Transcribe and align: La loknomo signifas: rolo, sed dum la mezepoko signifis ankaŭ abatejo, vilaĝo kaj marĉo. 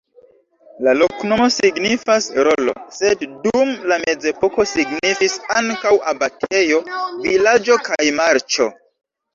La 0.85 0.93
loknomo 1.01 1.49
signifas: 1.55 2.29
rolo, 2.47 2.75
sed 2.97 3.27
dum 3.45 3.75
la 3.93 4.01
mezepoko 4.07 4.67
signifis 4.73 5.39
ankaŭ 5.63 5.97
abatejo, 6.15 6.85
vilaĝo 7.29 7.81
kaj 7.93 8.03
marĉo. 8.25 8.75